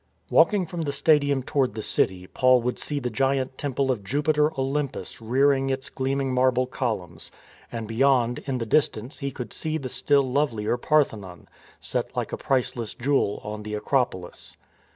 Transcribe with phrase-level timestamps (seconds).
[0.31, 4.51] Walking from the Stadium toward the city Paul would see the giant temple of Jupiter
[4.59, 7.29] Olympus rearing its gleaming marble columns;
[7.71, 11.47] and beyond in the dis tance he could see the still lovelier Parthenon,
[11.79, 14.57] set like a priceless jewel on the Acropolis.